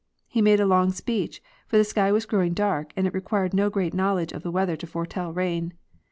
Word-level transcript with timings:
He 0.27 0.41
made 0.41 0.59
a 0.59 0.65
long 0.65 0.91
speech, 0.91 1.43
for 1.67 1.77
the 1.77 1.83
sky 1.83 2.11
was 2.11 2.25
growing 2.25 2.55
dark, 2.55 2.91
and 2.95 3.05
it 3.05 3.13
required 3.13 3.53
no 3.53 3.69
great 3.69 3.93
knowledge 3.93 4.31
of 4.31 4.41
the 4.41 4.49
weather 4.49 4.75
to 4.77 4.87
foretell: 4.87 5.31
rain. 5.31 5.73